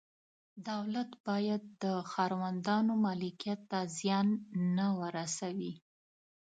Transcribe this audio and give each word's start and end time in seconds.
دولت 0.69 1.09
باید 1.27 1.63
د 1.83 1.85
ښاروندانو 2.11 2.93
ملکیت 3.05 3.59
ته 3.71 3.79
زیان 3.97 4.27
نه 4.77 4.87
ورسوي. 4.99 5.73